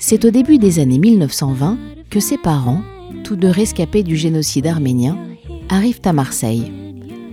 [0.00, 1.76] C'est au début des années 1920
[2.08, 2.82] que ses parents,
[3.24, 5.18] tous deux rescapés du génocide arménien,
[5.68, 6.72] arrivent à Marseille.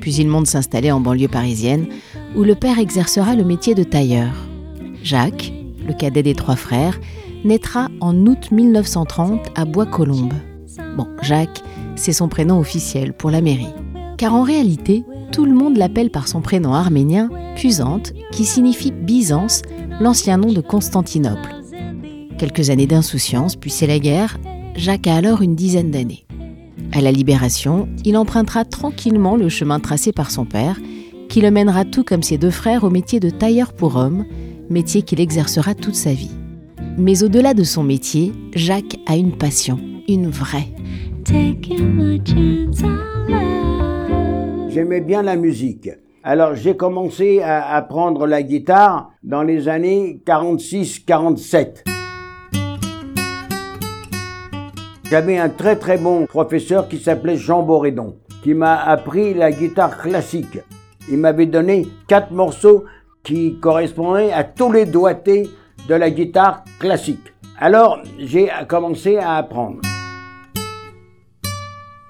[0.01, 1.85] Puis ils montent s'installer en banlieue parisienne,
[2.35, 4.33] où le père exercera le métier de tailleur.
[5.03, 5.53] Jacques,
[5.87, 6.99] le cadet des trois frères,
[7.43, 10.33] naîtra en août 1930 à Bois-Colombes.
[10.97, 11.61] Bon, Jacques,
[11.95, 13.73] c'est son prénom officiel pour la mairie.
[14.17, 19.61] Car en réalité, tout le monde l'appelle par son prénom arménien, Cusante, qui signifie Byzance,
[19.99, 21.54] l'ancien nom de Constantinople.
[22.37, 24.37] Quelques années d'insouciance, puis c'est la guerre.
[24.75, 26.25] Jacques a alors une dizaine d'années.
[26.91, 30.77] À la libération, il empruntera tranquillement le chemin tracé par son père,
[31.29, 34.25] qui le mènera tout comme ses deux frères au métier de tailleur pour hommes,
[34.69, 36.31] métier qu'il exercera toute sa vie.
[36.97, 39.79] Mais au-delà de son métier, Jacques a une passion,
[40.09, 40.67] une vraie.
[44.69, 45.89] J'aimais bien la musique.
[46.21, 51.94] Alors j'ai commencé à apprendre la guitare dans les années 46-47.
[55.15, 59.97] J'avais un très très bon professeur qui s'appelait Jean Borédon, qui m'a appris la guitare
[59.97, 60.59] classique.
[61.09, 62.83] Il m'avait donné quatre morceaux
[63.23, 65.49] qui correspondaient à tous les doigtés
[65.87, 67.33] de la guitare classique.
[67.57, 69.79] Alors j'ai commencé à apprendre.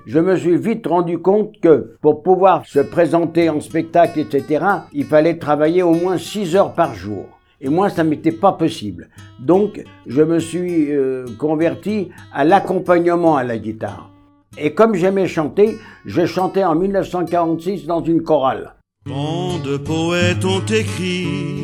[0.08, 5.06] Je me suis vite rendu compte que pour pouvoir se présenter en spectacle, etc., il
[5.06, 7.35] fallait travailler au moins 6 heures par jour.
[7.66, 9.10] Et moi, ça m'était pas possible.
[9.40, 14.12] Donc, je me suis euh, converti à l'accompagnement à la guitare.
[14.56, 18.76] Et comme j'aimais chanter, je chantais en 1946 dans une chorale.
[19.08, 21.56] Tant de poètes ont écrit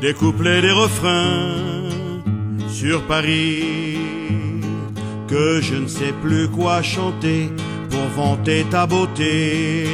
[0.00, 1.90] des couplets, des refrains
[2.66, 3.98] sur Paris
[5.28, 7.50] que je ne sais plus quoi chanter
[7.90, 9.84] pour vanter ta beauté,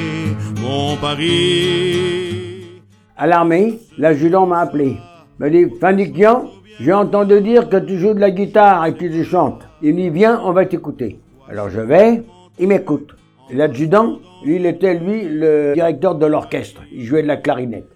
[0.62, 2.82] mon Paris.
[3.16, 4.96] À l'armée, l'adjudant m'a appelé
[5.38, 6.44] m'a dit, Fandikian,
[6.80, 9.66] j'ai entendu dire que tu joues de la guitare et que tu chantes.
[9.82, 11.20] Il me dit, on va t'écouter.
[11.48, 12.22] Alors je vais,
[12.58, 13.16] il m'écoute.
[13.50, 16.82] L'adjudant, il était, lui, le directeur de l'orchestre.
[16.92, 17.88] Il jouait de la clarinette.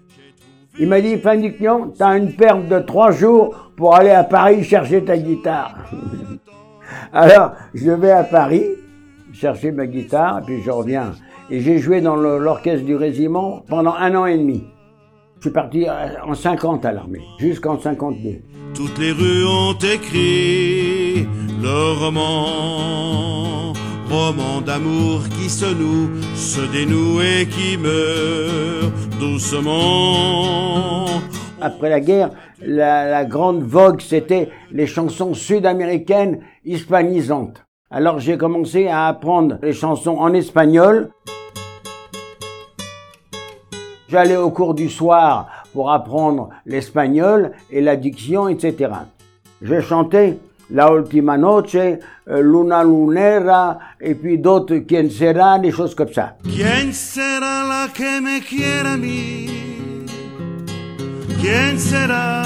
[0.79, 5.05] Il m'a dit, Fandikian, t'as une perte de trois jours pour aller à Paris chercher
[5.05, 5.91] ta guitare.
[7.13, 8.65] Alors, je vais à Paris
[9.33, 11.13] chercher ma guitare, puis je reviens.
[11.51, 14.65] Et j'ai joué dans l'orchestre du régiment pendant un an et demi.
[15.41, 18.43] Je suis parti en 50 à l'armée, jusqu'en 52.
[18.75, 21.27] Toutes les rues ont écrit
[21.63, 23.73] le roman,
[24.11, 31.07] roman d'amour qui se noue, se dénoue et qui meurt doucement.
[31.63, 37.65] Après la guerre, la, la grande vogue, c'était les chansons sud-américaines hispanisantes.
[37.91, 41.09] Alors j'ai commencé à apprendre les chansons en espagnol.
[44.11, 48.91] J'allais au cours du soir pour apprendre l'espagnol et l'addiction, etc.
[49.63, 50.39] Je chantais
[50.69, 56.35] La Ultima Noche, euh, Luna Lunera, et puis d'autres Quien sera, des choses comme ça.
[56.43, 59.47] Quien sera la que me quiera a mí?
[61.41, 62.43] Quien sera?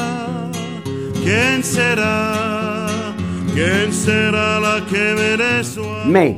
[1.23, 2.87] Quien sera?
[3.55, 6.05] Quien sera la que me reçoit?
[6.07, 6.37] Mais,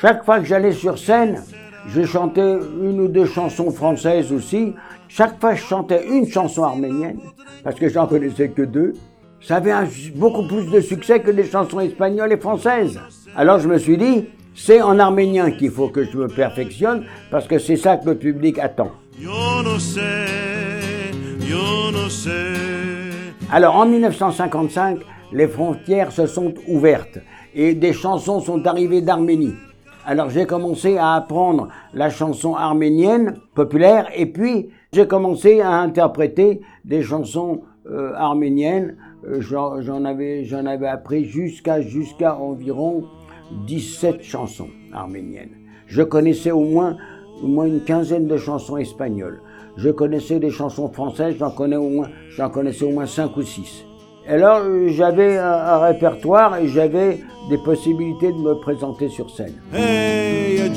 [0.00, 1.40] chaque fois que j'allais sur scène,
[1.88, 4.74] je chantais une ou deux chansons françaises aussi.
[5.08, 7.18] Chaque fois, je chantais une chanson arménienne,
[7.64, 8.92] parce que j'en connaissais que deux.
[9.40, 12.98] Ça avait un- beaucoup plus de succès que les chansons espagnoles et françaises.
[13.34, 17.48] Alors je me suis dit, c'est en arménien qu'il faut que je me perfectionne, parce
[17.48, 18.92] que c'est ça que le public attend.
[23.50, 24.98] Alors en 1955,
[25.32, 27.18] les frontières se sont ouvertes
[27.54, 29.54] et des chansons sont arrivées d'Arménie.
[30.04, 36.60] Alors j'ai commencé à apprendre la chanson arménienne populaire et puis j'ai commencé à interpréter
[36.84, 38.96] des chansons euh, arméniennes.
[39.24, 43.04] Euh, J'en avais, avais appris jusqu'à jusqu'à environ
[43.68, 45.56] 17 chansons arméniennes.
[45.86, 46.96] Je connaissais au moins,
[47.40, 49.40] au moins une quinzaine de chansons espagnoles.
[49.76, 53.42] Je connaissais des chansons françaises, j'en connaissais au moins cinq ou
[54.24, 54.30] six.
[54.32, 57.20] Alors euh, j'avais un, un répertoire et j'avais
[57.50, 59.54] des possibilités de me présenter sur scène.
[59.74, 60.70] Hey,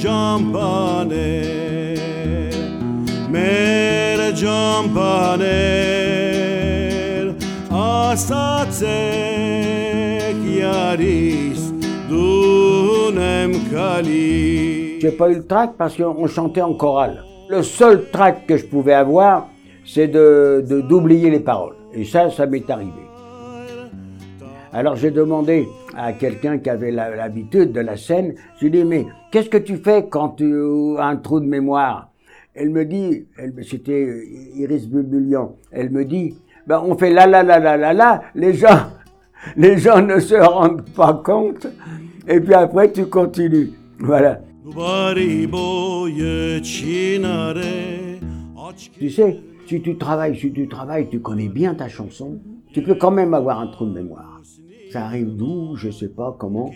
[10.57, 11.71] Yaris
[12.09, 17.23] Dunem Kali J'ai pas eu le trac parce qu'on chantait en chorale.
[17.49, 19.47] Le seul trac que je pouvais avoir,
[19.85, 21.75] c'est de de- d'oublier les paroles.
[21.93, 23.04] Et ça, ça m'est arrivé.
[24.75, 29.47] Alors j'ai demandé à quelqu'un qui avait l'habitude de la scène, j'ai dit mais qu'est-ce
[29.47, 32.09] que tu fais quand tu as un trou de mémoire?
[32.53, 33.25] Elle me dit,
[33.63, 36.35] c'était Iris Bulbulian, elle me dit,
[36.67, 38.91] ben on fait la la la la la la, les gens,
[39.55, 41.67] les gens ne se rendent pas compte,
[42.27, 43.71] et puis après tu continues.
[43.99, 44.41] Voilà.
[48.99, 52.39] Tu sais, si tu travailles, si tu travailles, tu connais bien ta chanson,
[52.73, 54.41] tu peux quand même avoir un trou de mémoire.
[54.95, 56.71] Ça arrive d'où, je sais pas comment.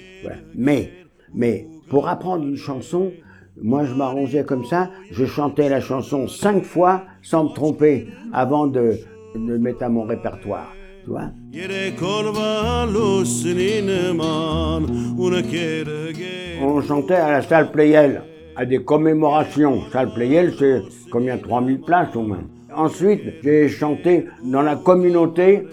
[0.53, 0.91] Mais,
[1.33, 3.13] mais, pour apprendre une chanson,
[3.55, 8.67] moi je m'arrangeais comme ça, je chantais la chanson cinq fois sans me tromper avant
[8.67, 8.97] de,
[9.35, 10.73] de le mettre à mon répertoire.
[11.05, 11.31] Tu vois
[16.61, 18.23] On chantait à la salle Playel,
[18.57, 19.83] à des commémorations.
[19.93, 22.43] Salle Playel, c'est combien 3000 places au moins.
[22.75, 25.63] Ensuite, j'ai chanté dans la communauté.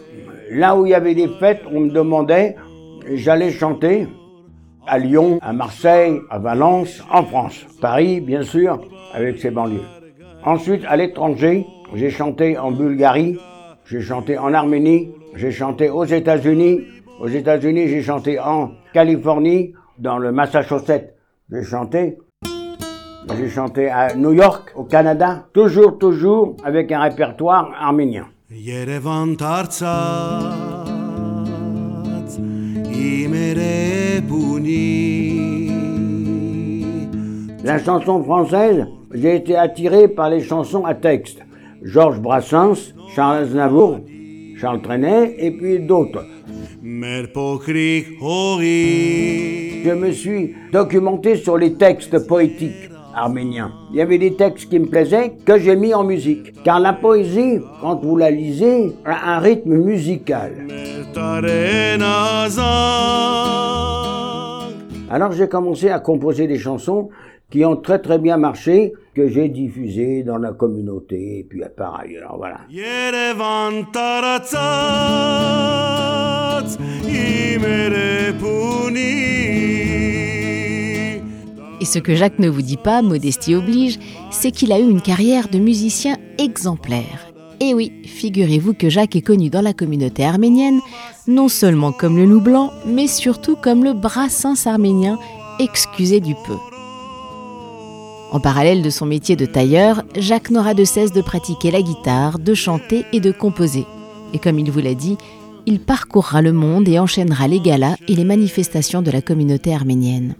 [0.50, 2.56] Là où il y avait des fêtes, on me demandait,
[3.14, 4.06] j'allais chanter
[4.86, 7.66] à Lyon, à Marseille, à Valence, en France.
[7.80, 8.80] Paris, bien sûr,
[9.12, 9.82] avec ses banlieues.
[10.44, 13.38] Ensuite, à l'étranger, j'ai chanté en Bulgarie,
[13.86, 16.82] j'ai chanté en Arménie, j'ai chanté aux États-Unis.
[17.20, 21.14] Aux États-Unis, j'ai chanté en Californie, dans le Massachusetts.
[21.50, 22.18] J'ai chanté.
[23.36, 25.46] J'ai chanté à New York, au Canada.
[25.52, 28.26] Toujours, toujours avec un répertoire arménien.
[37.64, 41.40] La chanson française, j'ai été attiré par les chansons à texte.
[41.82, 43.98] Georges Brassens, Charles Aznavour,
[44.60, 46.24] Charles Trenet et puis d'autres.
[49.84, 53.72] Je me suis documenté sur les textes poétiques arméniens.
[53.90, 56.62] Il y avait des textes qui me plaisaient que j'ai mis en musique.
[56.62, 60.52] Car la poésie, quand vous la lisez, a un rythme musical.
[65.10, 67.08] Alors j'ai commencé à composer des chansons
[67.50, 71.68] qui ont très très bien marché, que j'ai diffusées dans la communauté et puis à
[71.68, 72.34] par ailleurs.
[72.36, 72.58] Voilà.
[81.80, 83.98] Et ce que Jacques ne vous dit pas, modestie oblige,
[84.30, 87.26] c'est qu'il a eu une carrière de musicien exemplaire.
[87.60, 90.80] Et oui, figurez-vous que Jacques est connu dans la communauté arménienne,
[91.26, 95.18] non seulement comme le loup blanc, mais surtout comme le brassens arménien,
[95.58, 96.56] excusez du peu.
[98.32, 102.38] En parallèle de son métier de tailleur, Jacques n'aura de cesse de pratiquer la guitare,
[102.38, 103.86] de chanter et de composer.
[104.34, 105.16] Et comme il vous l'a dit,
[105.64, 110.34] il parcourra le monde et enchaînera les galas et les manifestations de la communauté arménienne.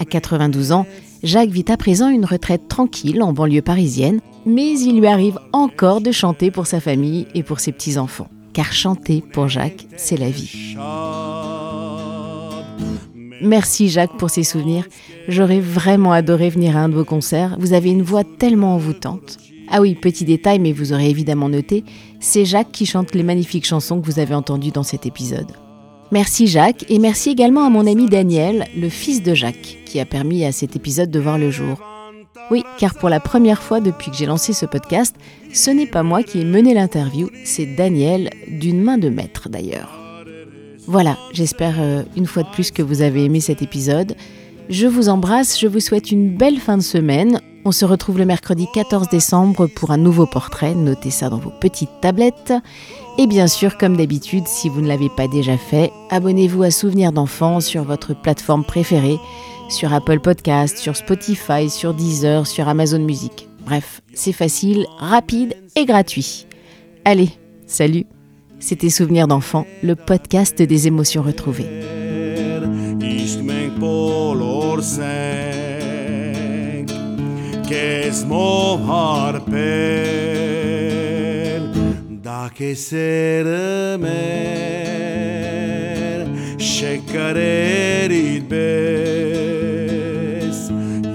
[0.00, 0.86] À 92 ans,
[1.22, 6.00] Jacques vit à présent une retraite tranquille en banlieue parisienne, mais il lui arrive encore
[6.00, 8.28] de chanter pour sa famille et pour ses petits-enfants.
[8.54, 10.74] Car chanter pour Jacques, c'est la vie.
[13.42, 14.86] Merci Jacques pour ces souvenirs.
[15.28, 17.56] J'aurais vraiment adoré venir à un de vos concerts.
[17.58, 19.36] Vous avez une voix tellement envoûtante.
[19.68, 21.84] Ah oui, petit détail, mais vous aurez évidemment noté,
[22.20, 25.52] c'est Jacques qui chante les magnifiques chansons que vous avez entendues dans cet épisode.
[26.12, 30.04] Merci Jacques et merci également à mon ami Daniel, le fils de Jacques, qui a
[30.04, 31.80] permis à cet épisode de voir le jour.
[32.50, 35.14] Oui, car pour la première fois depuis que j'ai lancé ce podcast,
[35.52, 40.00] ce n'est pas moi qui ai mené l'interview, c'est Daniel, d'une main de maître d'ailleurs.
[40.88, 44.16] Voilà, j'espère euh, une fois de plus que vous avez aimé cet épisode.
[44.70, 47.40] Je vous embrasse, je vous souhaite une belle fin de semaine.
[47.64, 51.50] On se retrouve le mercredi 14 décembre pour un nouveau portrait, notez ça dans vos
[51.50, 52.52] petites tablettes.
[53.18, 57.10] Et bien sûr, comme d'habitude, si vous ne l'avez pas déjà fait, abonnez-vous à Souvenirs
[57.10, 59.18] d'enfants sur votre plateforme préférée,
[59.68, 63.48] sur Apple Podcast, sur Spotify, sur Deezer, sur Amazon Music.
[63.66, 66.46] Bref, c'est facile, rapide et gratuit.
[67.04, 67.30] Allez,
[67.66, 68.06] salut
[68.60, 71.66] C'était Souvenirs d'enfants, le podcast des émotions retrouvées.
[74.80, 75.10] ország
[77.68, 79.50] Kész moharpel
[82.22, 84.08] Dacă se rămer
[86.56, 88.58] Și carerit bes